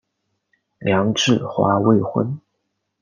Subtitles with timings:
[0.79, 2.39] 梁质华未婚。